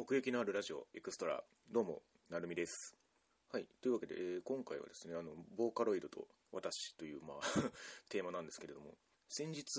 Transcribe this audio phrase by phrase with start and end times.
[0.00, 2.00] 奥行きのあるラジオエクストラどうも
[2.30, 2.96] なるみです。
[3.52, 7.40] はいというわけで、えー今回はですねあのボーカロイドと私というまあ
[8.08, 8.96] テーマなんですけれども
[9.28, 9.78] 先日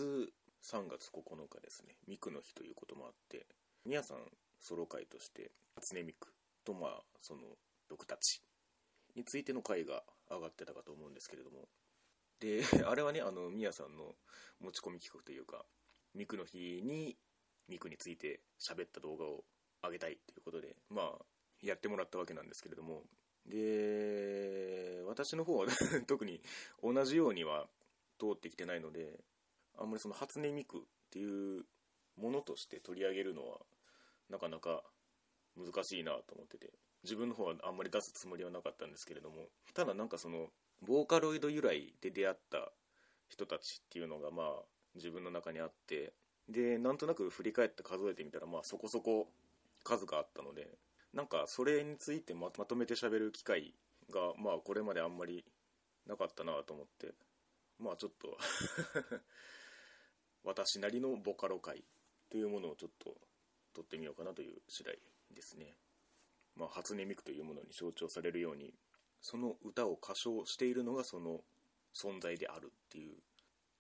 [0.61, 3.47] 3月9日ですねミクの日ということもあって
[3.83, 6.31] 皆さんソロ会として初音ミク
[6.65, 7.57] とまあその
[7.89, 8.43] 僕たち
[9.15, 11.67] についての回が上がってたかと思うんですけれども
[12.37, 14.15] で あれはねあのミヤさんの
[14.59, 15.65] 持ち込み企画というか
[16.13, 17.17] ミクの日に
[17.67, 19.43] ミクについて喋った動画を
[19.83, 21.25] 上げたいということでまあ
[21.61, 23.03] やってもらったわけなんですけれども。
[23.47, 25.65] で私の方は
[26.05, 26.41] 特に
[26.83, 27.67] 同じようには
[28.19, 29.19] 通ってきてないので
[29.75, 31.65] あんまりその初音ミクっていう
[32.17, 33.59] ものとして取り上げるのは
[34.29, 34.83] なかなか
[35.55, 36.71] 難しいなと思ってて
[37.03, 39.49] 自分の方はあんまり出すつもりはなかったんですけれども。
[39.73, 42.71] ただなんかそのボーカロイド由来で出会った
[43.27, 44.63] 人たちっていうのがまあ
[44.95, 46.13] 自分の中にあって
[46.49, 49.31] でなんとなく振り返って数えてみたらまあそこそこ
[49.83, 50.67] 数があったので
[51.13, 53.73] なんかそれについてまとめて喋る機会
[54.09, 55.43] がまあこれまであんまり
[56.07, 57.13] なかったなと思って
[57.79, 58.37] まあちょっと
[60.43, 61.83] 私なりのボカロ界
[62.29, 63.15] というものをちょっと
[63.73, 64.99] 撮ってみようかなという次第
[65.31, 65.77] ですね。
[66.55, 68.73] まあ初音ミクというものに象徴されるように
[69.21, 71.43] その歌を歌唱しているのがその
[71.93, 73.17] 存在であるっていう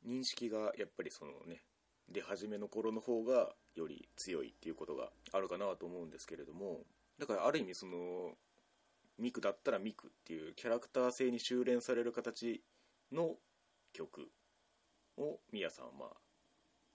[0.05, 1.63] 認識がやっぱりそのね
[2.11, 6.79] 出始めの頃の方がより強いっていうことがあるかなと思うんですけれども
[7.19, 8.31] だからある意味その
[9.17, 12.63] ミクだったらミクっていうキャラクター性に修練される形
[13.11, 13.35] の
[13.93, 14.29] 曲
[15.17, 16.05] をミヤさんはま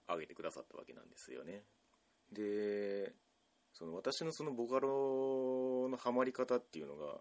[0.07, 1.63] あ上げてくださったわけなんですよね。
[2.31, 3.13] で
[3.73, 7.19] その私のそのボカロのハマり方っていうのが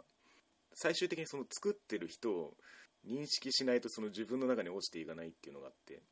[0.74, 2.54] 最終的にその作ってる人を
[3.06, 6.02] 認識しないとその自分の中に落ちていかないっていうのがあって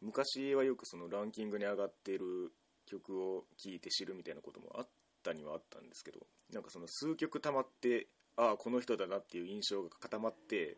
[0.00, 2.52] 昔はよくそのランキングに上がっている
[2.86, 4.88] 曲を聴いて知るみたいなこともあっ
[5.22, 6.20] たにはあったんですけど
[6.52, 10.76] なんかその数曲溜まってああこの人だなっていう印象が固まって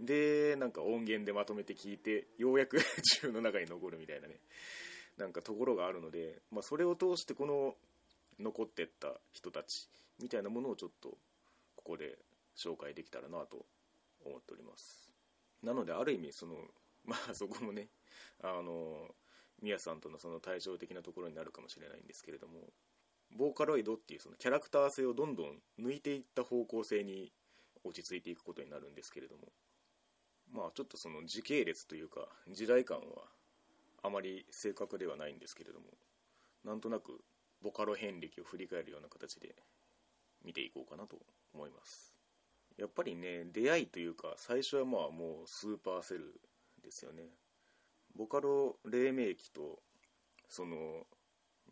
[0.00, 4.40] でなんか音源でまとめて聞いてようやく 自分の中に残るみたいなね
[5.16, 7.76] なんかところがあるので、まあ、それを通してこの
[8.40, 9.88] 残ってった人たち
[10.20, 11.10] みたいなものをちょっと
[11.76, 12.18] ここで
[12.56, 13.64] 紹介できたらなと
[14.24, 15.12] 思っております。
[15.62, 16.56] なのである意味その
[17.04, 17.88] まあ そこもね
[18.42, 19.14] あの
[19.62, 22.72] ミヤさんとのその対照的なところになるかもしれないんですけれども
[23.36, 27.32] ボーカロイドっていうそのキャラクター性をどんどん抜いていった方向性に
[27.82, 29.52] 落ち着いていくことになるんですけれども
[30.52, 33.28] まあちょっとその時系列というか時代感は
[34.02, 35.86] あまり正確ではないんですけれども
[36.64, 37.24] なんとなく
[37.62, 39.54] ボカロ遍歴を振り返るような形で
[40.44, 41.18] 見ていこうかなと
[41.54, 42.14] 思います。
[42.76, 46.40] やっぱりね出会いというか最初はまあもうスーパーセル
[46.84, 47.24] ですよね。
[48.14, 49.80] ボカロ黎明期と
[50.48, 51.06] その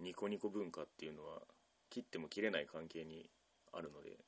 [0.01, 1.43] ニコニコ文化っていうのは
[1.91, 3.31] 切っても切れない関係に
[3.73, 4.19] あるので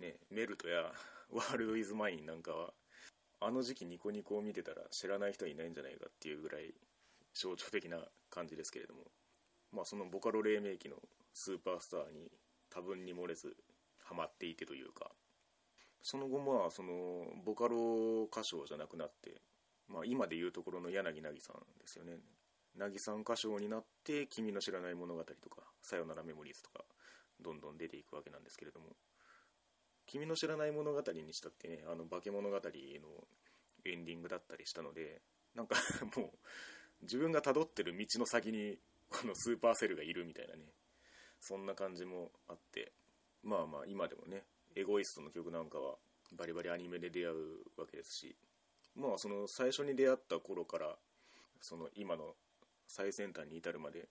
[0.00, 0.92] ねメルトや
[1.30, 2.74] ワールド・イズ・マインなんかは
[3.40, 6.74] あの時期ニコニコを見てたら知らない人いないんじゃないかっていうぐらい
[7.32, 9.10] 象徴的な感じですけれども
[9.70, 10.96] まあそのボカロ黎明期の
[11.32, 12.30] スーパースターに
[12.68, 13.56] 多分に漏れず
[13.98, 15.10] ハマっていてというか
[16.02, 19.40] その後まあそのボカロ歌唱じゃなくなって、
[19.92, 22.18] まあ、今でいうところの柳凪さんですよね。
[22.76, 26.84] 凪さん歌唱になって「君の知らない物語」とか「さよならメモリーズ」とか
[27.38, 28.96] どんどん出ていくわけなんですけれども
[30.06, 33.28] 「君の知らない物語」にしたってねあの化け物語の
[33.84, 35.20] エンディングだったりしたので
[35.54, 35.76] なんか
[36.16, 36.38] もう
[37.02, 38.80] 自分が辿ってる道の先に
[39.10, 40.72] このスーパーセルがいるみたいなね
[41.40, 42.92] そんな感じもあって
[43.42, 45.98] まあまあ今でもねエゴイストの曲なんかは
[46.32, 48.36] バリバリアニメで出会うわけですし
[48.96, 50.96] まあその最初に出会った頃から
[51.60, 52.34] その今の
[52.86, 54.08] 最先端に至るまで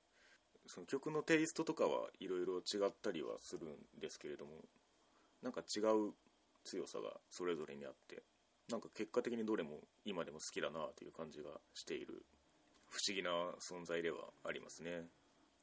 [0.68, 4.52] その曲のテイストとかはいろいろ違ったりはするんですけれども
[5.42, 6.14] なんか違う
[6.64, 8.24] 強さがそれぞれにあって
[8.70, 12.24] なんか結果的にどれも今でも好きだなという感じがしている
[12.90, 15.08] 不思議な存在ではありますね。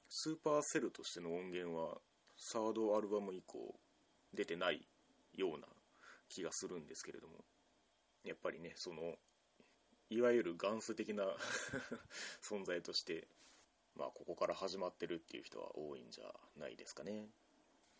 [0.08, 1.98] スーパーセルとしての音源は
[2.38, 3.74] サードアルバム以降
[4.32, 4.80] 出てない
[5.34, 5.66] ような
[6.30, 7.44] 気がするんですけれども
[8.24, 9.16] やっぱりねその
[10.10, 11.24] いわゆる元祖的な
[12.42, 13.28] 存在として
[13.94, 17.30] まあここから始まってるっていう人は多いんじゃないですかね。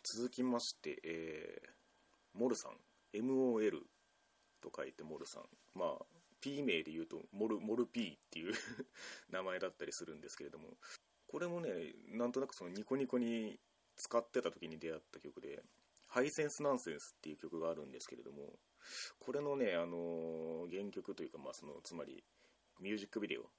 [0.05, 1.79] 続きまして、えー
[2.35, 2.77] モルさん。
[3.15, 3.81] MOL
[4.61, 5.49] と書いてモルさん。
[5.75, 6.07] まあ
[6.41, 8.55] P 名で言うとモルモル P っていう
[9.29, 10.77] 名前だったりするんですけれども。
[11.27, 13.61] これもねなんとなくそのニコニコに
[13.97, 15.63] 使ってた時に出会った曲で
[16.07, 18.59] 「ハイセンスナンセンス」っていう曲があるんですけれども。
[19.19, 22.23] これのねあのー原曲というかまあそのつまり
[22.81, 23.51] ミュージックビデオ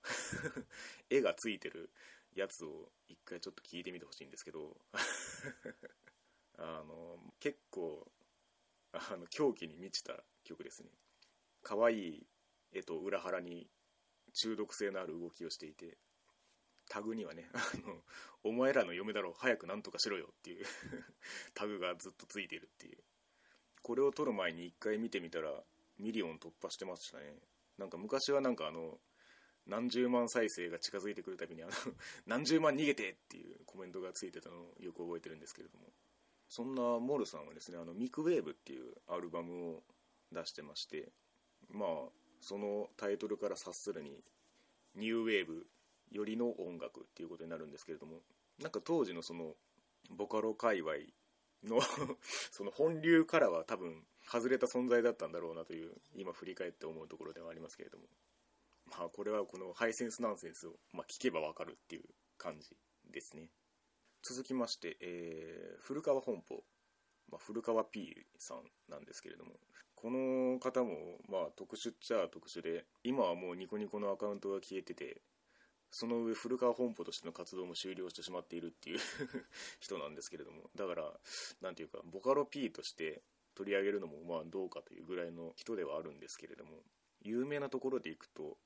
[1.09, 1.89] 絵がついてる
[2.35, 4.77] やつを一回ちょっと聞いてみてほしいんですけど
[6.57, 8.09] あの結構
[8.91, 10.89] あの狂気に満ちた曲ですね。
[11.61, 12.27] 可愛い
[12.71, 13.69] 絵と裏腹に
[14.33, 15.97] 中毒性のある動きをしていて
[16.87, 18.03] タグにはね「あの
[18.43, 20.65] お前らの嫁だろ早くなんとかしろよ」っていう
[21.53, 23.03] タグがずっとついてるっていう。
[23.89, 25.49] これを撮る前に一回見てみたら
[25.97, 27.23] ミリオン突破してましたね。
[27.79, 28.99] なんか昔はなんかあの
[29.65, 31.71] 何十万再生が近づいてくるたびにあの
[32.27, 35.91] 何十万逃げてっていうコメントがついてたのをよく覚えてるんですけれども。
[36.49, 39.83] そんなモルさんはですねあのミクウェーブっていうアルバムを
[40.31, 41.11] 出してまして
[41.69, 42.09] まあ
[42.41, 44.23] そのタイトルから察するに
[44.93, 45.67] ニューウェーブ
[46.11, 48.21] よりの音楽っていうことになるんですけれども
[48.59, 49.55] なんか当時のその
[50.11, 50.93] ボカロ界隈
[51.63, 51.79] の
[52.51, 58.07] その本流からは多分外れた存在だったんだろうなという今振り返って思うところではありますけれども。
[58.85, 62.05] まあこれはこのハイセンスナンセンスを、まあ、聞けばわかるっていう
[62.37, 62.75] 感じ
[63.11, 63.51] ですね。
[64.23, 66.63] 続きまして、えー、古川本舗、
[67.29, 69.59] まあ、古川 P さんなんですけれども。
[69.95, 75.21] この方もまあ特殊っちゃ特殊で今はもうニコニコのアカウントが消えてて
[75.91, 78.99] その上古川本舗としての活動も終了してしまっているっていう
[79.79, 81.19] 人なんですけれどもだから
[81.61, 83.23] 何ていうかボカロ P として
[83.55, 86.83] 取り上げるのもまあどうかというぐらいの人ではあるんですけれども
[87.21, 88.57] 有名なところでいくと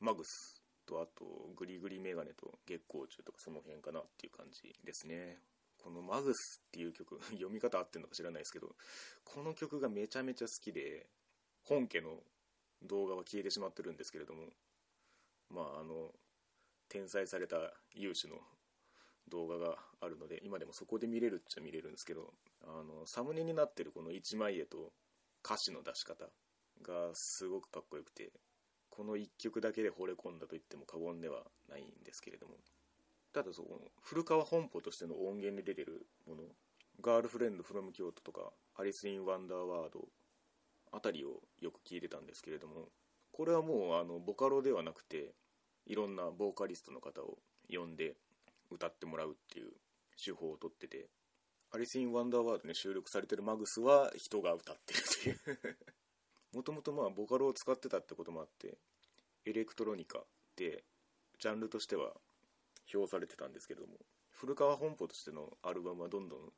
[0.00, 1.24] マグスとあと
[1.54, 5.40] グリグリメガネと月光虫とかその辺かなっていう感じですね。
[5.78, 8.76] このマグスっていう曲 読み方合ってるのか知らないですけど
[9.24, 11.08] この曲がめちゃめちゃ好きで
[11.62, 12.22] 本家の
[12.82, 14.52] 動画は消えてしまってるんですけれども
[15.48, 16.14] まああの
[16.90, 17.56] 転載された
[17.94, 18.34] 有志の
[19.30, 22.32] 動画があるので今でもそこで見れるっちゃ見れるんですけど
[22.64, 24.92] あのサムネになってるこの一枚絵と
[25.44, 26.24] 歌詞の出し方
[26.82, 28.32] がすごくかっこよくて
[28.90, 32.54] この1曲だけで惚れ込んだと言っても過言ではないんですけれども
[33.32, 33.68] ただその
[34.02, 36.42] 古川本舗としての音源に出てるもの
[37.00, 40.08] ガールフレンドフロム京都とかAlice in Wonderword
[40.92, 42.88] あたりをよく聞いてたんですけれども
[43.32, 45.32] これはもうあのボカロではなくて
[45.90, 47.38] いろんなボーカリストの方を
[47.68, 48.14] 呼んで
[48.70, 49.72] 歌ってもらうっていう
[50.24, 51.08] 手法をとってて
[51.72, 55.76] Alice in Wonderword に収録されてるマグスは人が歌ってるという。
[56.54, 58.78] もともとまあボカロを使ってたってこともあって
[59.44, 60.84] エレクトロニカって
[61.40, 62.14] ジャンルとしては
[62.86, 63.98] 評されてたんですけども
[64.30, 66.52] 古川本舗としてのアルバムはどんどん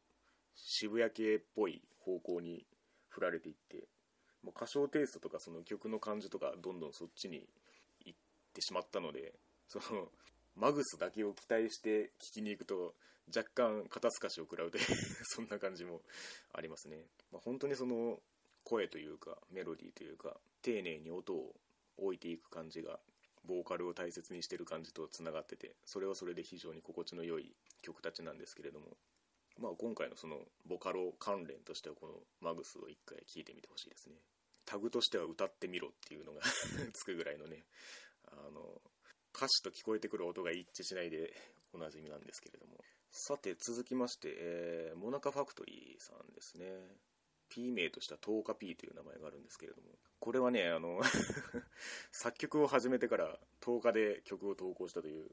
[0.55, 2.67] 渋谷系っぽい方向に
[3.09, 3.89] 振られていって
[4.43, 7.49] もう歌唱テイストとかその曲の感じとかどんどんそっちに
[8.63, 9.35] しまったので
[9.69, 10.09] その
[10.57, 12.95] マグスだけを期待して聴きに行くと
[13.35, 14.85] 若干肩透かしを食らうという
[15.25, 16.03] そんな感じも
[16.53, 18.21] ありますね、まあ、本当にその
[18.65, 21.55] 声というかメロディーというか丁寧に音を
[21.97, 23.01] 置いていく感じが
[23.45, 28.97] ボーカルを大切にしてる感じとつながっててそれはそれで非常に心地の良い曲たちなんですけれども
[29.59, 34.17] まあ今回のそのボカロ関連としてはこのマグスを一回聴いてみてほしいですね。
[34.65, 36.41] タグとしては歌ってみろっていうのが
[36.95, 37.65] つくぐらいのね
[38.33, 38.81] あの
[39.35, 41.33] 歌詞と聞こえてくる音が一致しないで
[41.73, 42.73] おなじみなんですけれども。
[43.11, 46.65] さて続きまして、えー、モナカファクトリーさんですね。
[47.51, 49.89] P 名としては10日 P という名前があるんですけれども。
[50.19, 51.01] これはねあの
[52.13, 55.31] 作曲を始めてから10日で曲を投稿したという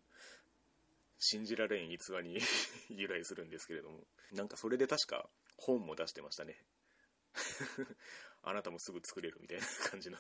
[1.20, 2.40] 信じられん逸話に
[2.90, 4.06] 由来するんですけれども。
[4.34, 6.62] なんかそれで確か本も出してましたね。
[8.44, 10.18] あなたもすぐ作れるみたいな感じの。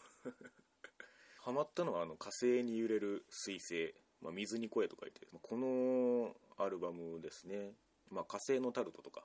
[1.41, 7.71] ハマったのはあの火星に揺れる彗星、まあ、水に声と書いてこのアルバムですね、
[8.11, 9.21] まあ、火星のタルトとか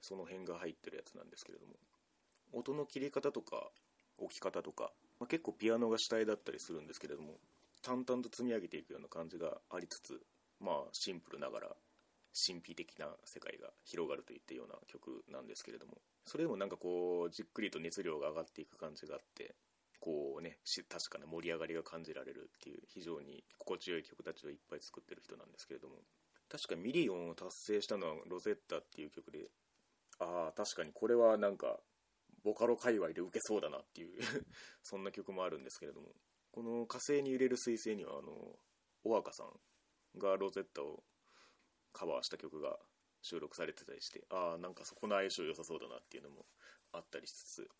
[0.00, 1.74] その辺が入ってるやつなんですけれども。
[2.52, 3.68] 音の切り方とか
[4.18, 7.34] 置き方とか、まあ、結構ピアノが主体だったりするんですけれども
[7.82, 10.20] 淡々と積み上げていくような感じがありつつ
[10.60, 11.66] まあシンプルながら
[12.34, 15.98] 神秘的な世界が広がるといったような曲なんですけれども。
[16.24, 19.54] それでもなんかこうじっくりと熱量が上がっていく感じがあって
[20.00, 25.96] こうね確かな盛り上がりが感じられるっていう非常に心地よい曲たちをいっぱい作ってる人なんですけれども。
[26.50, 29.50] 確かミリオンを達成したのはロゼッタっていう曲で
[30.18, 31.78] ああ確かにこれはなんか
[32.42, 34.18] ボカロ界隈で受けそうだなっていう
[34.82, 36.14] そんな曲もあるんですけれども。
[36.50, 38.58] この「火星に揺れる彗星」にはあの
[39.04, 39.60] お若さん
[40.18, 41.04] がロゼッタを
[41.92, 42.78] カバーした曲が
[43.20, 46.46] 収録されてたりしてああなんかそこの相性良さそうだなっていうのも
[46.92, 47.70] あったりしつつ。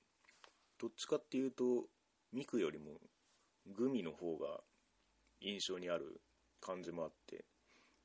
[0.77, 1.89] どっちかっていうと
[2.33, 2.93] ミクよりも
[3.67, 4.61] グミの方が
[5.41, 6.21] 印象にある
[6.61, 7.45] 感じもあって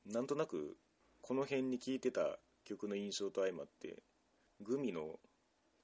[0.06, 0.76] なんとなく
[1.20, 4.02] この辺に聴いてた曲の印象と相まって
[4.60, 5.18] グミの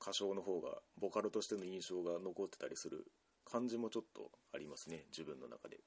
[0.00, 3.06] 歌唱の方がボカロとしての印象が残ってたりする
[3.50, 5.78] 感じもちょっとありますね自分の中で。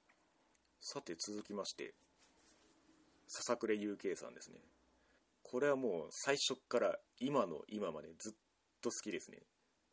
[0.79, 1.93] さて続きまして
[3.27, 4.57] 笹暮 UK さんですね。
[5.43, 8.33] これはもう最初から今の今までずっ
[8.81, 9.37] と好きですね。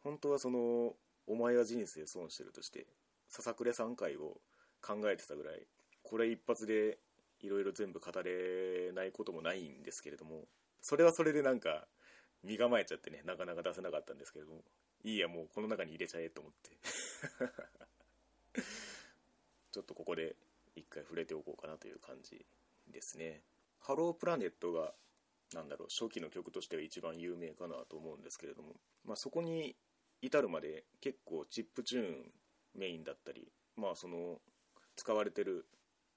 [0.02, 0.95] 本当はその
[1.27, 2.87] 「お前は人生損してる」として
[3.29, 4.41] 笹暮3回を
[4.83, 5.67] 考えてたぐらい
[6.03, 6.99] これ一発で
[7.41, 10.47] いろいろ全部語れないこともないんですけれども
[10.83, 11.87] それはそれでなんか
[12.43, 14.62] 身構えちゃってねなかなか出せなかったんですけれども
[15.05, 16.71] いいやもうこの中に入れちゃえと思って。
[19.73, 20.37] ちょっとここで
[20.75, 22.45] 一回触れておこうかなという感じ
[22.89, 23.43] ですね。
[23.79, 24.95] ハロープラネットが
[25.55, 28.75] なんだろう初期の曲としては一番有名かなと思うんですけれども、
[29.05, 29.77] まあ、そこに
[30.23, 32.33] 至るまで結構チップチューン
[32.75, 34.39] メインだったりまあその
[34.97, 35.67] 使われてる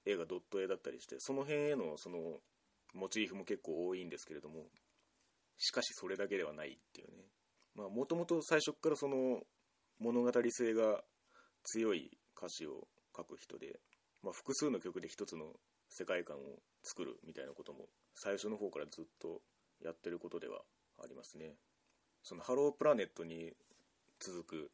[0.04, 2.18] 絵がドット絵だったりしてその辺へのその
[2.94, 4.66] モチーフも結構多いんですけれども
[5.58, 7.24] しかしそれだけではないっていうね。
[7.74, 9.40] まあもともと最初からその
[9.98, 11.02] 物語性が
[11.64, 13.78] 強い歌詞を書く人で、
[14.22, 15.46] まあ、複数の曲で一つの
[15.88, 16.40] 世界観を
[16.82, 19.40] 作るみたいなことも最初の方からずっと
[19.82, 20.60] やってることでは
[21.02, 21.54] ありますね。
[22.22, 23.52] そのハロープラネットに
[24.24, 24.70] 続く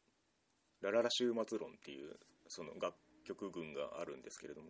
[0.81, 2.15] ラララ週末論っていう
[2.47, 4.69] その楽曲群があるんですけれども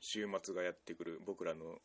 [0.00, 1.80] 週末がやってくる僕らの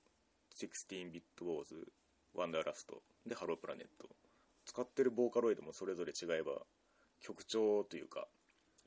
[0.55, 1.87] 16ビットウォーズ
[2.35, 4.07] ワンダーラストでハロープラネット。
[4.65, 6.51] 使ってるボーカロイドもそれぞれ違えば
[7.21, 8.27] 曲調というか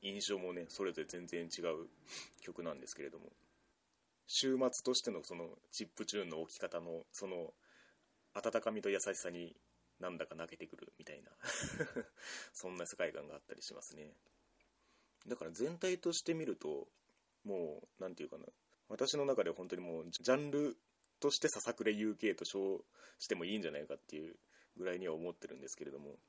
[0.01, 1.87] 印象もねそれぞれ全然違う
[2.41, 3.25] 曲なんですけれども
[4.27, 7.51] 週末としてのそのチップチューンの置き方のその
[8.33, 9.55] 温かみと優しさに
[10.01, 11.31] なんだか泣けてくるみたいな。
[12.53, 14.13] そんな世界観があったりしますね。
[15.27, 16.87] だから全体として見ると
[17.43, 18.51] もう何て言うかな。
[18.89, 20.75] 私の中では本当にもうジャンル
[21.19, 22.83] としてささくれ UK と称
[23.19, 24.35] してもいいんじゃないかっていう
[24.75, 26.19] ぐらいには思ってるんですけれども。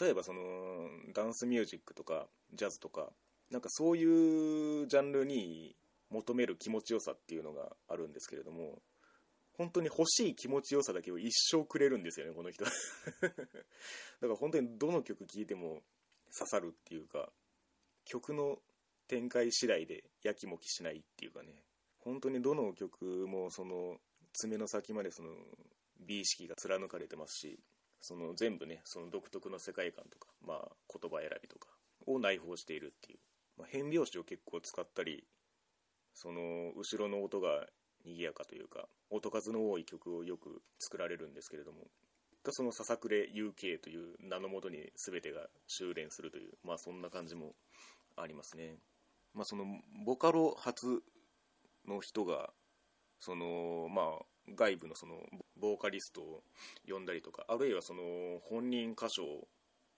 [0.00, 3.12] 例えばそのダンスミュージックとかジャズとか
[3.50, 5.76] なんかそういうジャンルに
[6.08, 8.80] 求める気持ちよさっていうのがあるんですけれども。
[9.58, 12.64] 本当に欲しい気持ちよさだけを一生くれるんですよねこの人。
[12.64, 12.74] だか
[14.20, 15.82] ら本当にどの曲聴いても
[16.36, 17.32] 刺さるっていうか
[18.04, 18.60] 曲の
[19.08, 21.64] 展開次第でやきもきしないっていうかね。
[21.98, 24.00] 本当にどの曲もその
[24.32, 25.30] 爪の先までその
[26.00, 27.60] 美意識が貫かれてますし
[28.00, 31.68] その全部ねその独特の世界観とか、まあ、言葉選びとか
[32.06, 33.18] を内包しているっていう、
[33.56, 35.24] まあ、変拍子を結構使ったり
[36.14, 37.66] その後ろの音が
[38.04, 41.86] 賑やかというか音数の多い曲をよく作られるんですけれども
[42.50, 47.54] そのささくれ UK という名のもとに全てが修練するというまあそんな感じも
[48.16, 48.78] ありますね。
[49.32, 49.64] まあその
[50.04, 51.02] ボカロ初
[51.86, 52.50] の人が
[53.20, 54.24] そのまあ
[54.56, 55.14] 外部のその
[55.56, 56.42] ボーカリストを
[56.88, 58.02] 呼んだりとかあるいはその
[58.42, 59.46] 本人歌唱を、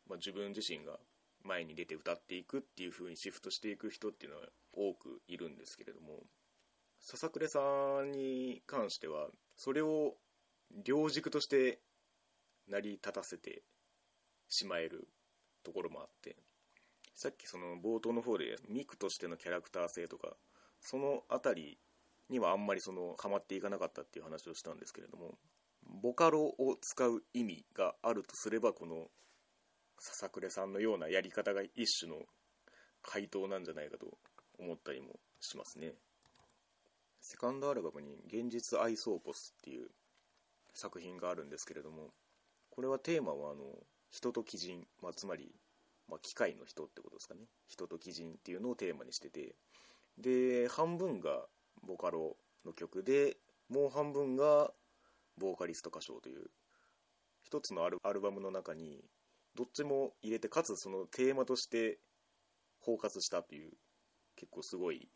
[0.08, 0.98] まあ、自分自身が
[1.44, 6.20] 前に出て歌っていくっていう風にシフトしていく人っていうのは多くいるんですけれども
[7.06, 7.60] 笹暮さ
[8.02, 10.14] んに関してはそれを
[10.84, 11.78] 両軸として
[12.66, 13.62] 成り立たせて
[14.48, 15.06] しまえる
[15.64, 16.36] ところもあって
[17.14, 20.34] さっきその冒頭の方でミクとしてのキャラクター性とか
[20.80, 21.78] その辺り
[22.30, 25.34] にはあんまりそのかまっていかなかったっていう話をしたんですけれども
[26.02, 29.08] ボカロを使う意味があるとすればこの
[29.98, 32.16] 笹暮さんのようなやり方が一種の
[33.02, 34.06] 回答なんじゃないかと
[34.58, 35.92] 思ったりもしますね。
[37.24, 39.90] セカンドアルバムに「現実アイソーポス」っていう
[40.74, 42.12] 作品があるんですけれども
[42.68, 45.50] これはテーマはあの人と鬼人、まあ、つまり、
[46.06, 47.48] まあ、機械の人ってことですかね。
[47.66, 49.56] 人と鬼人っていうのをテーマにしてて
[50.18, 51.48] で半分が
[51.82, 53.38] ボカロの曲で
[53.70, 54.74] もう半分が
[55.38, 56.50] ボーカリスト歌唱という
[57.40, 59.02] 一つのアルアルバムの中に
[59.54, 61.98] どっちも入れてかつそのテーマとして
[62.80, 63.72] 包括したという
[64.36, 65.08] 結構すごい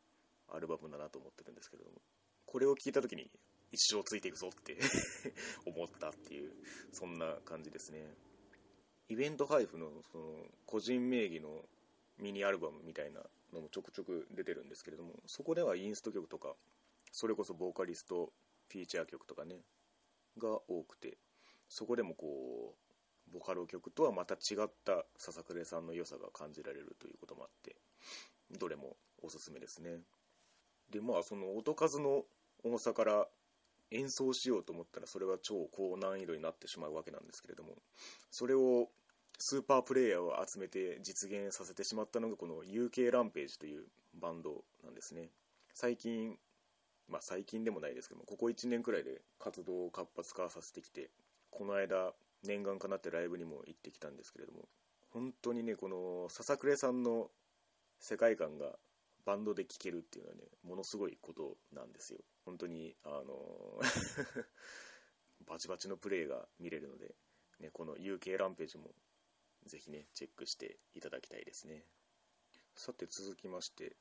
[0.52, 1.97] アルバムだなと思ってるんですけれども
[2.47, 3.31] これを聞いた時に
[3.71, 4.78] 一生ついていくぞって
[5.67, 6.52] 思ったっていう
[6.93, 8.14] そんな感じですね。
[9.09, 11.64] イベント配布のその個人名義の
[12.19, 16.55] ミニアルバムみたいなのもちょくちょく出てるんですけれどもそこではインスト曲とか
[17.12, 18.33] それこそボーカリスト
[18.69, 19.62] フィーチャー曲とかね
[20.37, 21.17] が多くて
[21.69, 27.76] そこでもこうボカロ曲とはまた違った笹暮さんの良さが感じられるということもあって
[28.59, 29.99] どれもおすすめですね。
[30.90, 32.25] でまあその音数の
[32.64, 33.26] 重さから
[33.90, 37.71] 演奏しようと思ったらそれは超高難易度になってしまうわけなんですけれども
[38.30, 38.88] それを
[39.38, 43.85] スーパープレイヤーを集めて実現させてしまったのがこの UK ランページという
[44.21, 45.30] バンドなんですね。
[45.75, 46.37] 最近
[47.09, 51.11] まあ最近でもないですけどもここ1年くらいで活動を活発化させてきて
[51.50, 52.12] この間
[52.45, 54.68] 念願かなってライブにも行ってきたんですけれども
[55.11, 57.30] 本当にねこの笹暮さんの
[58.00, 58.76] 世界観が
[59.29, 62.21] バンドで聴けるっていうのはねものすごいことなんですよ。
[62.47, 63.79] 本当にあの
[65.47, 67.15] バチバチのプレーが見れるので、
[67.61, 68.95] ね、この UK ランページも
[69.67, 71.85] ぜひねチェックしていただきたいですね。
[72.75, 73.97] さて続きまして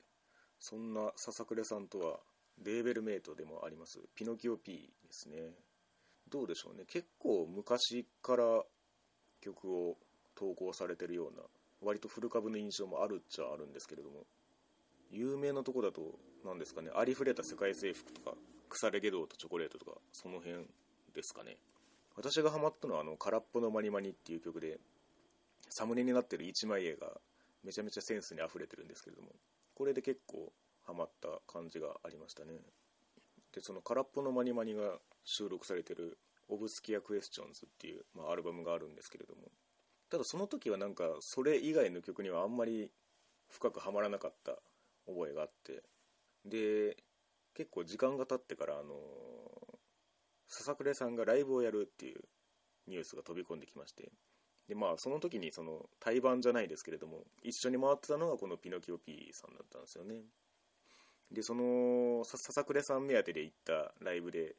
[0.59, 2.21] そんな笹倉さんとは
[2.59, 5.53] レーベルメイトでもありますピノキオ P ですね。
[6.29, 6.85] どうでしょうね。
[6.85, 8.63] 結構昔から
[9.41, 9.97] 曲を
[10.35, 11.43] 投稿されてるような
[11.81, 14.25] 割と古株の印象もあるっちゃあるんですけれども
[15.11, 16.01] 有名なとこだと
[16.45, 18.35] 何ですかねありふれた世界征服とか
[18.69, 20.65] 腐れゲドウとチョコレートとかその辺
[21.13, 21.57] ですかね。
[22.15, 24.79] 私がハマったのはあの「空っぽのマニマニ」っていう曲で
[25.69, 27.21] サムネになってる一枚絵が
[27.63, 29.29] めちゃめちゃセンスにあふれてるんですけれども
[29.75, 30.51] これで結構
[30.83, 32.59] ハマった感じがありましたね。
[33.51, 36.17] でその「空っぽのマニマニ」が収録されてる
[36.49, 39.51] 「オブスキア・クエスチョンズ」っていう、まあ、アルバムがあるんですけれども
[40.09, 42.91] ただその時はなんかそれ以外の曲にはあんまり
[43.49, 44.57] 深くはまらなかった
[45.07, 45.83] 覚えがあって。
[46.45, 46.97] で
[47.53, 48.93] 結構時間が経ってからあの
[50.47, 52.21] 笹倉さんがライブをやるっていう
[52.87, 54.11] ニュースが飛び込んできまして。
[54.67, 60.23] でまあその時にその対バンじゃないですけれども一緒に回ってたのがこのピノキオ P さんだったんですよね。
[61.31, 64.55] でその笹倉さん目当てで行ったライブで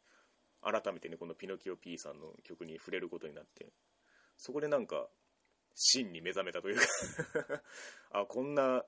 [0.63, 3.67] 改めてねこのピノキオ P さんの曲に触れることになって
[4.37, 5.09] そこでなんか
[5.75, 6.83] 真に目覚めたというか。
[8.11, 8.85] あこんな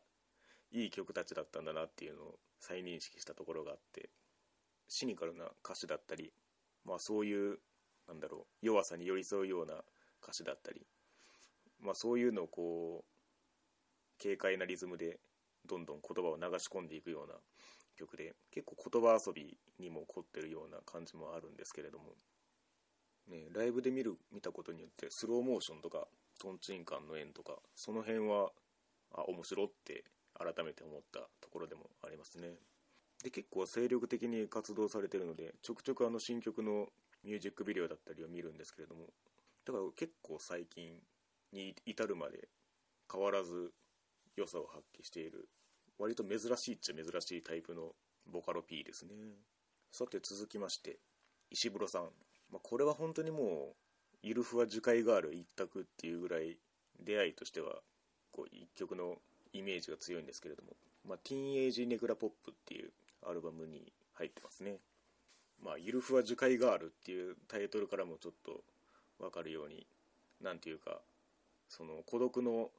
[0.73, 4.11] いい曲たちだったんだなっていうのを再認識したところがあって
[4.89, 6.33] シニカルな歌詞だったり
[6.85, 7.59] まあそういう
[8.09, 9.75] なんだろう弱さに寄り添うような
[10.23, 10.87] 歌詞だったり
[11.81, 15.19] まあそういうのをこう軽快なリズムで
[15.67, 17.35] どんどん言葉を流し込んでいくような
[17.97, 22.15] 曲で結構言葉遊びにも凝ってるような感じもあるんですけれども、
[23.29, 26.07] ね、ライブで見る見たことによってスローモーションとか
[26.41, 28.51] トンチンカンの円とかその辺は
[29.13, 30.05] あ面白って
[30.41, 32.55] 改めて思ったところでもありますね。
[33.23, 36.89] で結構精力的に活動されてるのでちょくちょくあの新曲の
[37.23, 39.09] ミュージックビデオだったりを見るんですけれども
[39.67, 40.99] だから結構最近
[41.53, 42.49] に至るまで
[43.13, 43.73] 変わらず
[44.37, 45.49] 良さを発揮している
[45.99, 47.93] 割と珍しいっちゃ珍しいタイプの
[48.33, 49.13] ボカロ P ですね。
[49.93, 50.99] さて続きまして
[51.51, 52.03] 石黒さん、
[52.51, 53.77] まあ、これは本当にもう
[54.23, 56.57] ゆるふわ樹海ガール一択っていうぐらい
[57.05, 57.81] 出会いとしては
[58.31, 59.17] こう一曲の
[59.53, 60.71] イメージが強いんですけれども、
[61.07, 62.91] まあ、ティーンエイジネグラポップっていう
[63.29, 64.79] アルバムに入ってますね。
[65.63, 68.63] まあゆるふわ樹海ガールっていうタイトルからもちょっと
[69.19, 69.87] 分かるように
[70.41, 71.01] 何ていうか
[71.69, 72.71] その孤独の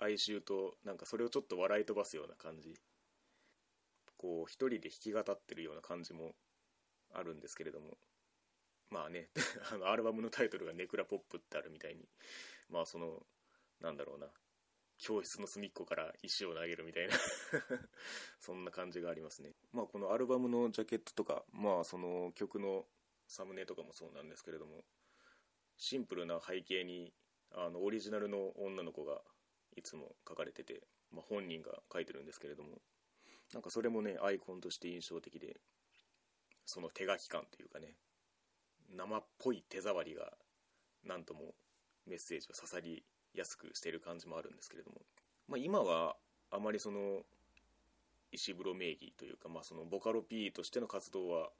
[0.00, 2.74] 哀愁となんかそれをちょっと笑い飛ばすような感じ。
[4.16, 6.34] こう一人で弾き語ってるような感じも
[7.12, 7.96] あるんですけれども。
[8.90, 9.28] まあね
[9.72, 12.08] あのアルバムのタイトルが「ネクラポップ」ってあるみたいに。
[12.70, 13.26] まあその
[13.80, 14.28] なんだろうな。
[14.98, 17.14] 教室の隅っこから石を投げるみたいな。
[18.40, 19.54] そんな感じがありますね。
[19.72, 22.86] まあこのアルバムのジャケットとかまあその曲の
[23.26, 24.84] サムネとかもそうなんですけれども
[25.76, 27.12] シンプルな背景に
[27.52, 29.22] あのオリジナルの女の子が
[29.76, 32.80] いつも書かれてて、まあ、本人が書いてるんですけれども
[33.52, 35.60] なんかそれもねアイコンとして印象的で
[36.64, 37.94] その手書き感というかね
[38.90, 40.32] 生っぽい手触りが
[41.04, 41.54] 何とも
[42.06, 45.00] メッセージを刺さりやすくしてる感じもあるんですけれども、
[45.48, 46.16] まあ、今は
[46.50, 47.22] あまりその
[48.32, 51.50] 石風呂名義というか、まあ、そのボカロ P としての活動は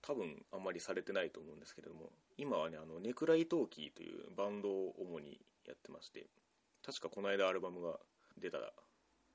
[0.00, 6.26] 多分あんまりされてないと思うんですけれども今はねあのネクライトーキーというバンドを主にやってまして
[6.84, 7.98] 確かこの間アルバムが
[8.40, 8.58] 出た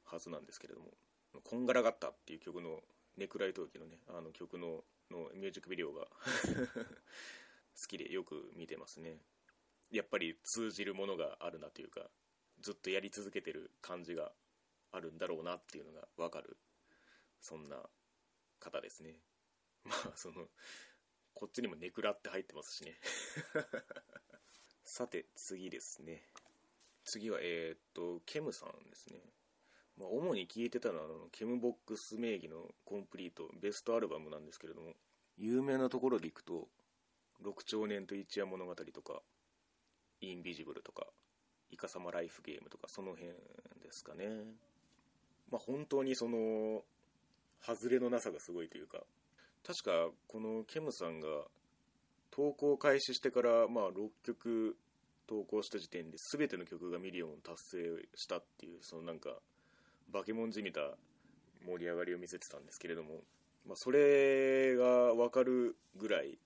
[0.03, 0.87] はずなんですけれども
[1.43, 2.81] 「こんがらがった」っていう曲の
[3.17, 6.05] ネクライトーキーのねあの曲ののミュージックビデオが
[7.79, 9.21] 好きでよく見てますね。
[9.91, 12.01] やっぱり通じるものがあるなというか
[12.61, 14.31] ずっとやり続けてる感じが
[14.91, 16.57] あるんだろうなっていうのが分かる
[17.39, 17.77] そんな
[18.59, 19.21] 方ですね。
[19.85, 20.47] まあその
[21.33, 22.99] こっちにもネクラって入ってますしね。
[24.83, 26.27] さて次ですね。
[27.03, 29.21] 次はえー、っとケムさんですね。
[29.97, 34.95] まあ、主に聴いてたのはあのケムボックス名義のコンプリートベストアルバムなんですけれども
[35.37, 36.69] 有名なところでいくと
[37.39, 39.23] 「六兆年と一夜物語」とか
[40.21, 41.07] 「インビジブル」とか
[41.71, 43.29] 「イカサマライフゲーム」とかその辺
[43.81, 44.43] ですかね。
[45.49, 46.83] まあ本当にその
[47.61, 49.03] 外れのなさがすごいというか
[49.63, 51.27] 確かこのケムさんが
[52.31, 54.77] 投稿開始してからまあ6曲
[55.27, 59.41] 投稿した時点で全ての曲がミリオン達成したっていうそのなんか
[60.09, 60.97] バケモンじみた
[61.65, 63.21] 盛り上がりを見せてたんですけれども、
[63.65, 66.37] まあ、それが分かるぐらい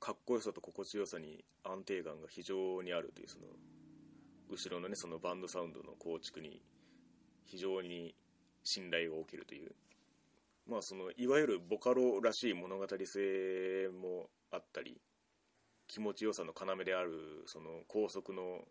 [0.00, 3.46] かっこよさと心地よさに安定感が非常にあるというその
[4.48, 6.62] 後ろのねそのバンドサウンドの構築に
[7.44, 8.14] 非常に
[8.62, 9.72] 信頼を受けるという。
[10.68, 15.00] まあそのいわゆるボカロらしい物語性もあったり
[15.86, 18.66] 気持ちよさの要であるその高速の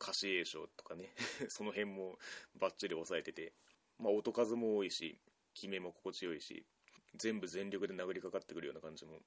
[0.00, 1.14] 歌詞栄唱とかね
[1.48, 2.18] その辺も
[2.58, 3.52] バッチリ抑えてて、
[4.00, 5.16] まあ、音数も多いし
[5.54, 6.66] 決めも心地よいし
[7.14, 9.20] 全部全力で殴りかかってくるような感じも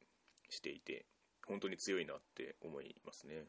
[0.50, 1.06] していて。
[1.46, 3.46] 本当に強いなって思いますね。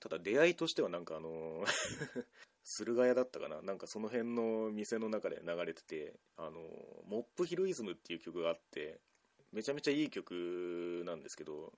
[0.00, 1.64] ただ出会いとしてはなんかあの
[2.64, 3.62] 駿河屋だったかな。
[3.62, 6.60] なんかその辺の店の中で流れててあの
[7.06, 9.00] モップヒロイズムっていう曲があって
[9.52, 11.72] めちゃめちゃいい曲なんですけど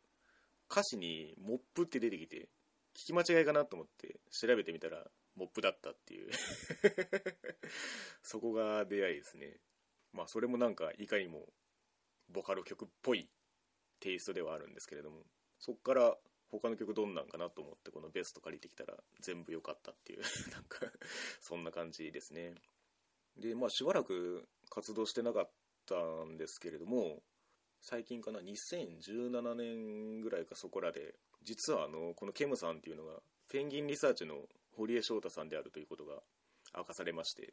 [0.71, 2.49] 歌詞にモップって出てきて
[2.95, 6.31] 聞き間違いかなと思って調べてみたらモップだったっていう。
[8.23, 9.61] そこが出会いですね。
[10.13, 11.47] まあそれもなんかいかにも
[12.29, 13.29] ボカロ曲っぽい
[14.01, 15.25] テイストではあるんですけれども。
[15.59, 16.17] そっから
[16.51, 20.21] 他の曲どんなんかなと思ってこのベスト借りてきたら全部良かったっていう
[20.53, 20.81] なんか
[21.41, 22.55] そんな感じですね。
[23.37, 25.51] でまあしばらく活動してなかっ
[25.87, 27.23] たんですけれども
[27.81, 36.23] 最近かな2017年ぐらいかそこらで実はあのこのケムさんっていうのがペンギンリサーチの堀江翔太さんであるということが
[36.75, 37.53] 明かされまして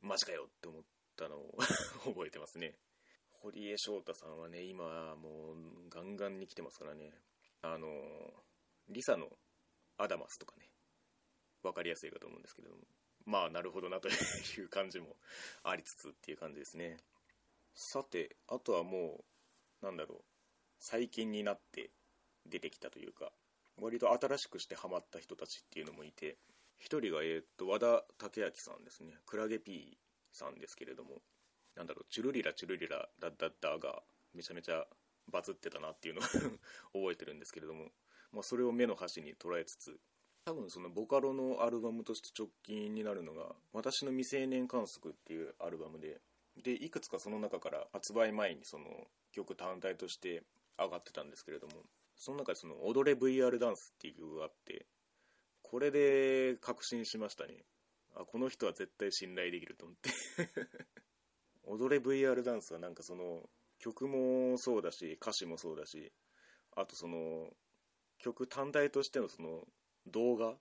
[0.00, 0.82] マジかよって思っ
[1.16, 1.56] たのを
[2.04, 2.76] 覚えてますね。
[3.32, 7.12] 堀江翔太さんはね今もうガンガンに来てますからね。
[7.64, 7.88] あの
[8.88, 9.26] リサの
[9.98, 10.68] アダマスとかね
[11.62, 12.68] 分かりやすいかと思うんですけど
[13.24, 14.12] まあなるほどなとい
[14.62, 15.16] う感じも
[15.62, 16.98] ありつつっていう感じですね。
[17.74, 19.24] さてあとはも
[19.82, 20.18] うなんだろう
[20.78, 21.90] 最近になって
[22.46, 23.32] 出てきたというか
[23.80, 26.36] 割と新しくしてハマった人たちっていうのもいて
[26.78, 29.14] 一人が、えー、っと和田武明さんですね。
[29.26, 29.96] クラゲ P
[30.32, 31.22] さんですけれども。
[31.76, 34.86] なんだろうチュルリラチュルリラダッダッダがめちゃめちゃ
[35.30, 36.24] バズってたなっていうのを
[36.92, 37.90] 覚えてるんですけれども、
[38.32, 40.00] まあ、それを目の端に捉えつつ
[40.44, 46.20] 多分そのボカロのアルバムとして直近になるのが「私の未成年観測」っていうアルバムで
[46.56, 50.44] でいくつかその中から発売前にその曲単体として
[50.78, 51.72] 上がってたんですけれども
[52.16, 54.86] その中でその「踊れ VR ダンス」っていう曲があって
[55.62, 57.64] これで確信しましたね。
[58.14, 60.10] あこの人は絶対信頼できると思って。
[61.64, 63.48] 踊れ VR ダンスはなんかその
[63.84, 66.10] 曲もそうだし歌詞もそうだし
[66.74, 67.48] あとその
[68.18, 69.60] 曲単体としてのその
[70.06, 70.54] 動画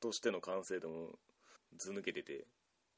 [0.00, 1.08] としての完成度も
[1.78, 2.44] 図抜けてて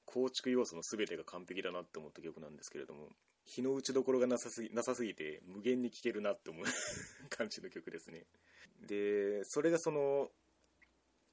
[0.05, 3.07] 構築要素の全てが完璧だなって思った曲なんですけれども
[3.45, 6.65] 日の打ちどころがなさすぎなさすぎて無限に聴けるなって思う
[7.31, 8.27] 感じの曲ですね。
[8.81, 10.31] でそれがその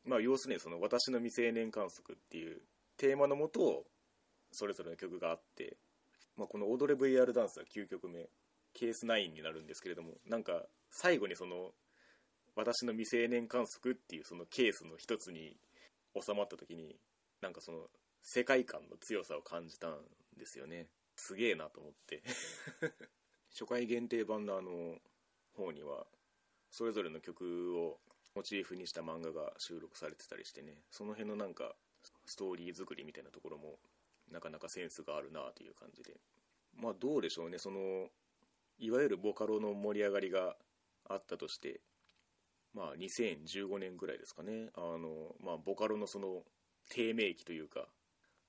[0.05, 2.61] まあ要するにその私の未成年観測っていう
[2.97, 3.85] テーマのもと
[4.51, 5.77] それぞれの曲があって、
[6.39, 8.29] まあ、この「踊れ VR ダンス」は9曲目
[8.73, 11.75] ケース9になるんですけれどもなんか最後にその
[12.55, 15.57] 私の未成年観測っていうそのケースの一つに
[16.19, 16.97] 収まった時に
[17.41, 17.89] なんかその
[18.23, 19.99] 世界観の強さを感じたん
[20.37, 20.87] ですよね。
[21.15, 22.23] すげえなと思って。
[23.51, 25.01] 初回限定版のあの
[25.53, 26.07] 方には
[26.69, 27.99] それぞれの曲を
[28.35, 30.83] モチーフにした漫画が収録されてたりしてね。
[30.89, 31.75] その辺のなんか
[32.25, 33.79] ストーリー作りみたいなところも
[34.31, 36.17] なかなかセンスがあるなという感じで。
[36.75, 37.57] まあどうでしょうね。
[37.57, 38.07] その
[38.77, 40.55] いわゆるボカロの盛り上がりが
[41.09, 41.81] あったとして
[42.73, 44.69] まあ2015年ぐらいですかね。
[44.75, 46.43] あのまあボカロのその
[46.89, 47.87] 低迷期というか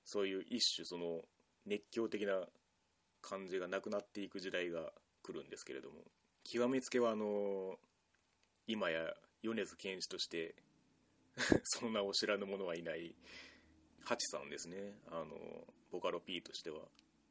[0.05, 1.21] そういう一種その
[1.67, 2.43] 熱狂的な
[3.23, 5.97] 感じがなくなっていく時代が来るんですけれども。
[6.45, 7.79] 極めつけはあの
[8.67, 10.55] 今や米津玄師として
[11.65, 13.15] そんなお知らぬ者はいない。
[14.05, 14.77] ハチさんですね。
[15.11, 15.37] あの
[15.91, 16.81] ボカロ P としては。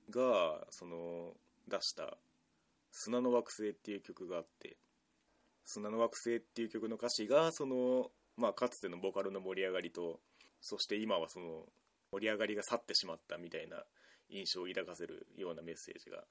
[0.09, 1.33] がその
[1.67, 2.17] 出した
[2.91, 4.77] 「砂の惑星」っていう曲があって
[5.65, 10.19] 「砂の惑星」っていう曲の歌詞がその、まあ、かつてのボカロの盛り上がりと
[10.61, 11.71] そして今はその
[12.11, 13.85] 盛り上がりが去ってしまったみたいな
[14.29, 16.25] 印象を抱かせるようなメッセージが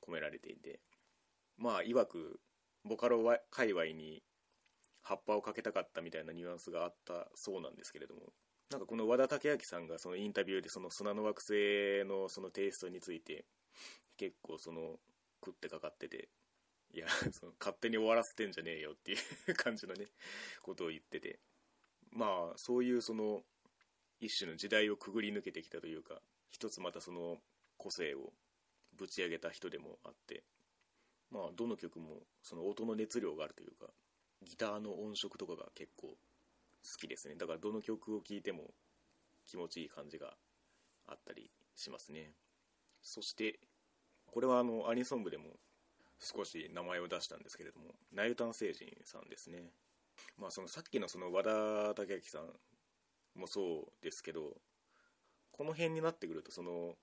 [0.00, 0.80] 込められていて。
[1.58, 2.40] まあいわく
[2.84, 4.22] ボカロ界隈に
[5.02, 8.32] 葉っぱをかけたかったみたいなニュアンスがあったそうなんですけれども。
[8.72, 13.44] なんかこの和田武明さんがそのインタビューでその砂の惑星のそのテイストについて
[14.16, 14.98] 結構その
[15.44, 16.28] 食ってかかってて
[16.94, 19.16] いや その勝手に終わらせてんじゃねえよってい
[19.48, 20.08] う感じのね
[20.62, 21.38] ことを言ってて。
[22.12, 23.42] まあそういうその
[24.20, 27.42] 一種の時代をくぐり抜けてきたというか一つまたその
[27.76, 28.32] 個性を
[28.92, 30.44] ぶち上げた人でもあって
[31.30, 33.92] まあどの曲もその音の熱量があるというか
[34.42, 36.16] ギターの音色とかが結構好
[36.98, 37.36] きですね。
[37.36, 38.74] だからどの曲を聴いても
[39.46, 40.34] 気持ちいい感じが
[41.06, 42.32] あったりしますね。
[43.02, 43.58] そして
[44.26, 45.58] これはあのアニソン部でも
[46.18, 49.70] 少し名前を出したんですけれどもナユタン星人さんですね。
[50.38, 54.56] まあそのさっきのその和田武明さんもそうですけど
[55.50, 56.94] この辺になってくるとその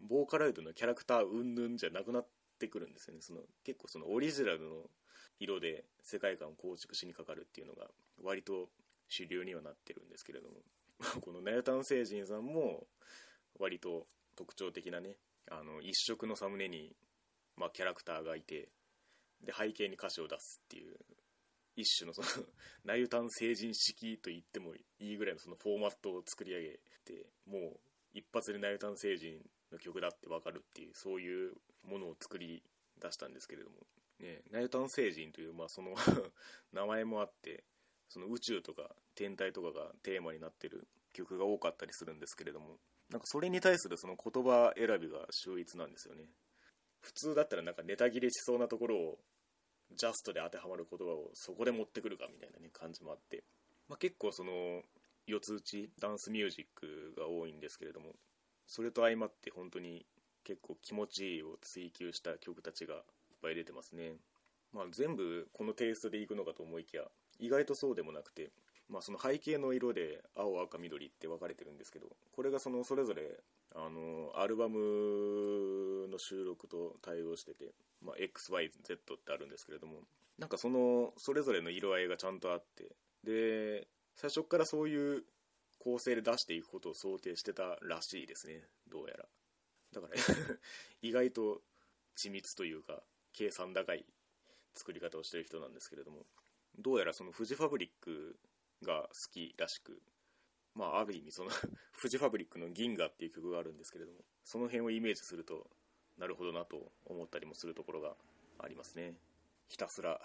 [0.00, 3.20] ボーカロイドのキャラクターうんぬんじゃなくなってくるんですよね。
[3.22, 4.90] その結構そのオリジナルの
[5.38, 7.86] 色で世界観を構築しにかかるっていうのが
[8.22, 8.68] 割と
[9.12, 10.56] 主流にはなってるんですけれども。
[11.20, 12.86] このナヨタン星人さんも
[13.58, 15.16] 割と特徴的なね
[15.50, 16.96] あの一色のサムネに、
[17.56, 18.70] まあ、キャラクターがいて
[19.40, 20.96] で背景に歌詞を出すっていう
[21.74, 22.46] 一種のその
[22.84, 27.80] ナユタン星人式と言ってもいいぐらいのそのフォーマットを作り上げてもう
[28.14, 32.62] 一発でナユタン星人の曲だって分かるっていうそういうものを作り
[32.98, 33.86] 出したんですけれども、
[34.20, 35.94] ね、ナユタン星人という、まあ、その
[36.72, 37.64] 名前もあって
[38.12, 38.82] その宇宙とか
[39.14, 42.76] 天体とかがテーマになってる曲が多かったりするんですけれども
[43.10, 46.24] なんかそれに対するその言葉選びが秀逸なんですよね。
[47.00, 49.18] 普通だったらなんかネタ切れしそうなところを
[49.96, 53.44] ジャストで当てはまる言葉をそこで持ってくるかみたいなね感じもあって、
[53.88, 54.82] まあ、結構その
[55.26, 58.14] 四つ打ちダンスミュージックが多いんですけれども
[58.66, 60.06] それと相まって本当に
[60.44, 63.00] 結構気持ちいいを追求した曲たちがいっ
[63.42, 64.14] ぱい出てますね、
[64.72, 67.02] まあ、全部このテイストでいくのかと思いきや
[67.38, 68.50] 意外とそうでもなくて、
[68.88, 73.22] まあ、その背景の色で青赤緑って分かれてるんですけどこれがそのそれぞれ
[73.74, 77.72] あのアルバムの収録と対応してて、
[78.04, 79.94] まあ、XYZ ってあるんですけれども
[80.38, 82.90] なんかそのそれぞれの色合いがちゃんとあって
[83.24, 85.24] で最初からそういう
[85.78, 89.24] 構成で出していくことを想定してたらしいですねどうやら。
[89.92, 90.14] だから
[91.02, 91.62] 意外と
[92.16, 94.04] 緻密というか計算高い
[94.74, 96.26] 作り方をしてる人なんですけれども
[96.78, 98.36] どうやらそのフジファブリック
[98.82, 100.00] が好きらしく
[100.74, 101.50] まあある意味その
[101.92, 105.70] フジファブリックの「銀河」っていう曲があるんですけれどもその辺をイメージすると
[106.16, 108.16] なるほどなと思ったりもするところが
[108.58, 109.16] ありますね。
[109.68, 110.20] ひたすら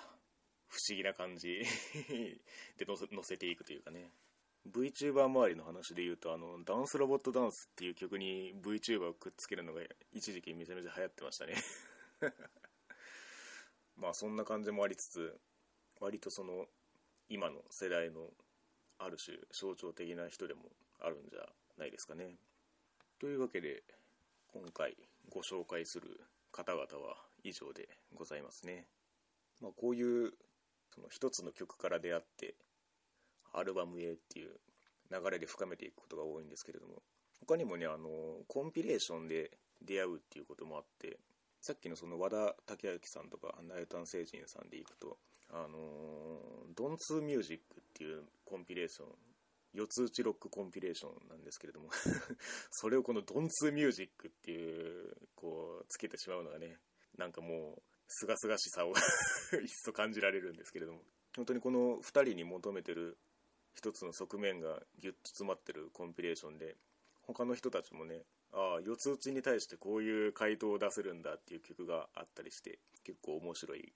[0.68, 1.64] 不思議な感じ
[2.78, 4.12] で載せていくというかね。
[4.68, 9.82] VTuber 周りの話で言うとあのダンスロボットダンスっていう曲に VTuber をくっつけるのが
[10.12, 11.56] 一時期めちゃめちゃ流行ってましたね。
[13.96, 15.40] まあそんな感じもありつつ
[16.00, 16.66] 割とその
[17.30, 18.22] 今の世代の
[19.00, 20.62] ある種象徴的な人でも
[21.00, 21.40] あるんじゃ
[21.78, 22.36] ないですかね。
[23.20, 23.84] というわけで
[24.54, 24.96] 今回
[25.30, 28.88] ご紹介する方々は以上でございますね、
[29.62, 30.32] まあ、こういう
[30.94, 32.56] その一つの曲から出会って
[33.54, 34.60] アルバムへっていう
[35.12, 37.02] 流れで深めていくことが多いんですけれども
[37.40, 38.10] 他にもねあの
[38.48, 41.20] コンピレーションで出会うっていうこともあって
[41.62, 45.18] さっきのその和田武明さんとかナイタン星人さんでいくと
[45.52, 45.78] あの
[46.76, 49.08] ドンツーミュージックっていうコンピレーション
[49.74, 51.90] 四つ打ちロックコンピレーションなんですけれども
[52.72, 56.80] それをこのドンツーミュージックっていうこうつけてしまうのがね
[57.18, 58.94] なんかもうすがすがしさを
[59.64, 61.04] 一層感じられるんですけれども。
[61.36, 63.16] 本当にこの2人に求めてる
[63.76, 66.76] 一つの側面がギュッと詰まってるコンピレーションで
[67.22, 73.94] 他の人たちもねああ四つ打ちに対してこういう回答を出せるんだっていう曲があったりして結構面白い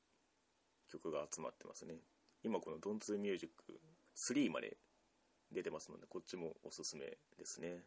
[0.91, 1.95] 曲が集まってますね。
[2.43, 3.80] 今この「ドンツーミュージック
[4.15, 4.77] 3まで
[5.51, 7.06] 出てますのでこっちもおすすめ
[7.38, 7.84] ですね。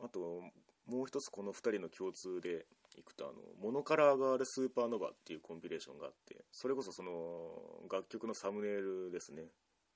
[0.00, 0.42] あと
[0.86, 9.50] もう一つこの2人の共通でいくとあのモノカラーガールスーパーノバっていうコンピレーションがあってそれこそその楽曲のサムネイルですね。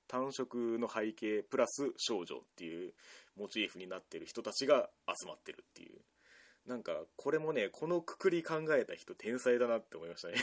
[0.07, 2.93] 単色の背景プラス少女っていう
[3.35, 5.99] モチーフになってる人たちが集まってるっていう。
[6.65, 10.35] なんかこれもねこのくくり考えた人天才だなって思いましたね。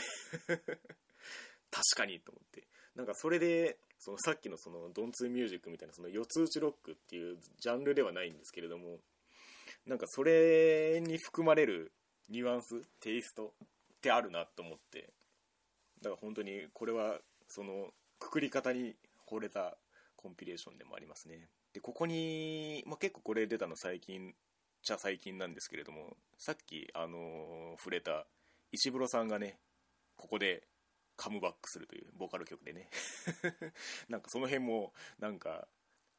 [1.75, 2.67] 確かにと思って。
[2.95, 8.99] なんかそれでそのさっきのそのドンツーミュージックみたいなその四つ打ちロックっていうジャンルではないんですけれども
[9.85, 11.91] なんかそれに含まれる
[12.29, 13.67] ニュアンステイストっ
[14.01, 15.09] てあるなと思って。
[16.01, 17.87] だから本当にこれはその
[18.19, 18.95] くくり方に
[19.29, 19.75] 惚れた
[20.15, 21.47] コンピレーションでもありますね。
[21.73, 24.33] でここに、まあ、結構これ出たの最近
[24.81, 28.25] じゃ最近なんですけれどもさっきあの、触れた
[28.71, 29.57] 石黒さんがね
[30.15, 30.63] ここで
[31.15, 32.89] カムバックするというボーカル曲でね。
[34.09, 35.67] なんかその辺もなんか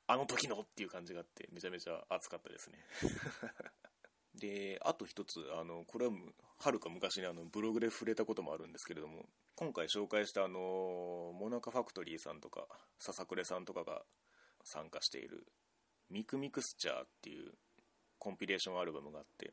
[0.07, 2.85] あの時のっていう感じがあってめちゃめちゃ熱かったですね。
[4.35, 6.13] であと一つあのこれは
[6.59, 14.05] はるか昔にあのブログで触れたこともあるんですけれども今回紹介したあのモナカファクトリーさんとか笹暮さんとかが
[14.63, 15.47] 参加している
[16.11, 17.55] ミクミクスチャーっていう
[18.19, 19.53] コンピレーションアルバムがあって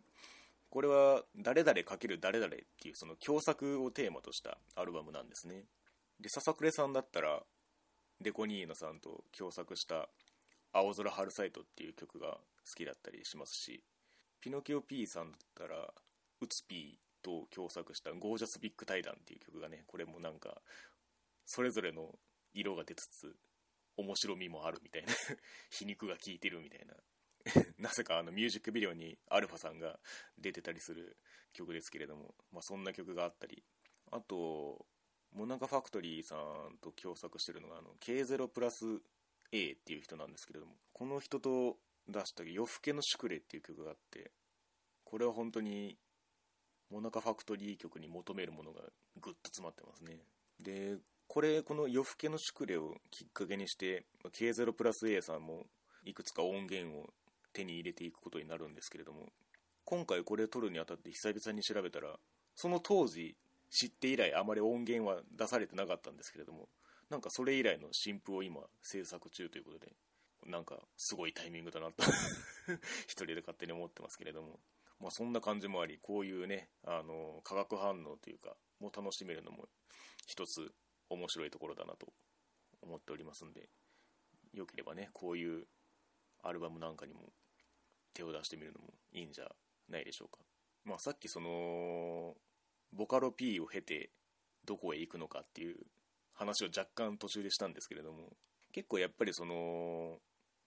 [0.74, 5.66] これは誰々×誰々っていうその共作をテーマとしたアルバムなんですね。
[6.20, 7.44] で笹暮さんだったら
[8.22, 10.10] デコニーノさんと共作した
[10.74, 12.40] 「青空春サイト」っていう曲が好
[12.76, 13.84] きだったりしますし
[14.44, 15.78] ピノキオ P さんだったら、
[16.42, 20.62] ウツ P と共作したゴージャスビッグ対談っていう曲がね、これもなんか、
[21.46, 22.20] それぞれの
[22.54, 23.38] 色が出つつ、
[23.96, 25.14] 面白みもあるみたいな
[25.72, 26.94] 皮肉が効いてるみたいな。
[27.78, 30.00] なぜかあのミュージックビデオにアルファさんが
[30.38, 31.18] 出てたりする
[31.52, 33.64] 曲ですけれども、まあ、そんな曲があったり
[34.12, 34.86] あと
[35.34, 38.86] モナカファクトリーさんと共作してるのがあの K0 プラス
[39.52, 41.78] A っていう人なんですけれどもこの人と
[42.08, 44.32] 出した「夜更けのシュクレ」っていう曲があって
[45.04, 45.98] これは本当に
[46.90, 48.82] モナカファクトリー曲に求めるものが
[49.18, 50.20] ぐっと詰まってますね。
[50.60, 55.66] でこれこの夜更けのシュクレをきっかけにして K0 プラス A さんも
[56.04, 57.14] いくつか音源を
[57.54, 59.30] 手に入れていくことになるんですけれども
[59.86, 62.18] 今回これ撮るにあたって久々に調べたら
[62.56, 63.36] その当時
[63.70, 66.70] 知って以来あまり音源は出されてなかったんですけれども
[67.10, 69.92] なんかそれ以来の新譜を今制作中ということで
[70.46, 72.04] なんかすごいタイミングだなと
[73.08, 74.60] 一人で勝手に思ってますけれども
[75.00, 79.68] まあそんな感じもありこういうねあの化学反応というかも楽しめるのも
[80.28, 80.74] 一つ
[81.10, 82.08] 面白いところだなと
[82.82, 83.70] 思っておりますんで
[84.54, 85.68] よければねこういう
[86.42, 87.32] アルバムなんかにも
[88.14, 89.46] 手を出してみるのもいいんじゃ
[89.90, 90.40] ないでしょうか。
[90.86, 92.36] まあさっきその
[92.92, 94.12] ボカロ P を経て
[94.66, 95.76] どこへ行くのかっていう
[96.34, 98.30] 話を若干途中でしたんですけれども
[98.72, 100.18] 結構やっぱりその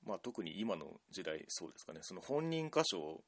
[0.04, 2.00] まあ特に今の時代そうですかね。
[2.02, 3.22] その本人歌唱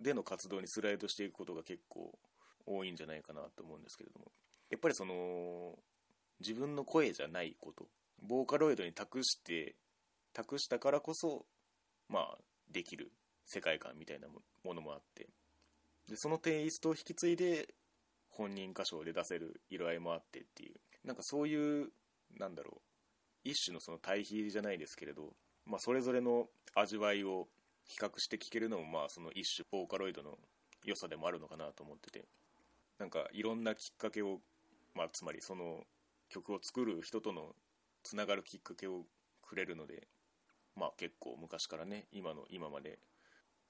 [0.00, 2.18] での活動にスライドしていくことが結構
[2.66, 4.32] 多いんじゃないかなと思うんですけれども
[4.70, 5.78] やっぱりその
[6.40, 7.86] 自分の声じゃないこと
[8.22, 9.76] ボーカロイドに託して
[10.32, 11.44] 託したからこそ
[12.08, 12.38] まあ
[12.70, 13.12] できる。
[13.46, 15.28] 世界観みたいなものもあって。
[16.08, 17.74] でそのテイストを引き継いで
[18.28, 20.74] 本人歌唱で出せる色合いもあってっていう。
[21.04, 21.90] なんかそういう
[22.38, 22.80] なんだろう。
[23.44, 25.34] 一種のその対比じゃないですけれど、
[25.66, 27.48] まあ、それぞれの味わいを
[27.86, 30.38] 比較して聴けるのもまあその一種ボーカロイドの
[30.84, 32.24] 良さでもあるのかなと思ってて。
[33.02, 34.38] なんかいろんなきっかけを、
[34.94, 35.80] まあ、つまりその
[36.28, 37.56] 曲を作る人との
[38.04, 39.02] つながるきっかけを
[39.42, 40.06] くれるので
[40.76, 43.00] まあ結構昔からね今の今まで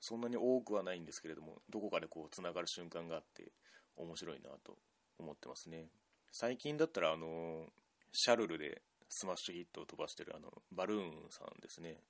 [0.03, 3.53] そんなに多くはないんですけれどもどこかでこうつながる瞬間があって
[3.97, 4.77] 面白いなと
[5.19, 5.87] 思ってますね。
[6.33, 7.67] 最近だったらあの
[8.13, 12.01] シャルルでスマッシュヒットを飛ばしてるあのバルーンさんですね。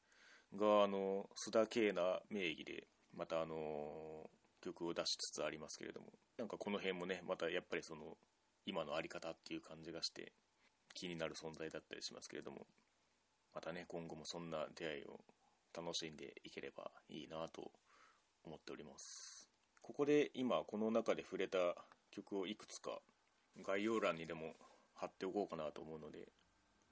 [0.57, 4.31] があの須田圭な名義でまたあの
[4.63, 6.07] 曲を出しつつありますけれども
[6.39, 8.17] なんかこの辺もねまたやっぱりその
[8.65, 10.33] 今の在り方っていう感じがして
[10.95, 12.67] 気になる存在だったりしますけれども
[13.55, 15.21] またね今後もそんな出会いを
[15.77, 17.71] 楽しんでいければいいなと
[18.45, 19.49] 思っております。
[19.83, 21.59] ここで今この中で触れた
[22.11, 23.01] 曲をいくつか
[23.65, 24.55] 概要欄にでも
[24.95, 26.29] 貼っておこうかなと思うので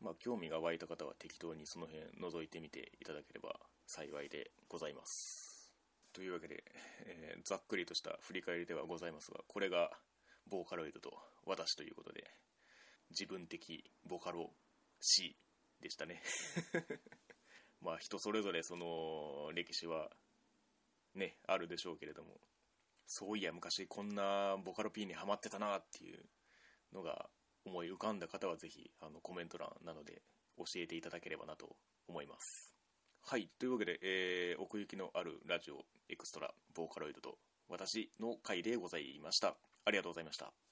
[0.00, 3.54] まあ興味が湧いた方は適当にその辺覗いてみていただければ
[3.86, 5.70] 幸いでございます。
[6.12, 6.64] というわけで、
[7.06, 9.90] えー、ざっくりとした振り返りではございますがこれが
[10.48, 11.12] ボーカロイドと
[11.46, 12.24] 私ということで
[13.10, 14.50] 自分的ボカロ
[15.00, 15.36] C
[15.80, 16.22] でしたね。
[17.82, 20.10] まあ人それぞれその歴史は
[21.14, 22.40] ねあるでしょうけれども
[23.06, 26.20] そういや昔こんなボカロ P にハマってたなっていう
[26.92, 27.26] のが
[27.64, 30.22] 思い浮かんだ方はぜひあのコメント欄などで
[30.56, 31.76] 教えていただければなと
[32.08, 32.72] 思います。
[33.22, 37.38] はいというわけで、えー、奥行きのあるラジオエクストラボーカロイドと
[37.68, 39.56] 私の回でございました。
[39.84, 40.69] ありがとうございました。